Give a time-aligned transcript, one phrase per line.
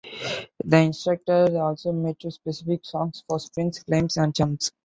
[0.65, 4.71] The instructor also may choose specific songs for sprints, climbs, and jumps.